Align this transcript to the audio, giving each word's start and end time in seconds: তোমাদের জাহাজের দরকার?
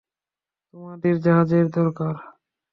তোমাদের 0.67 1.15
জাহাজের 1.23 1.65
দরকার? 1.71 2.15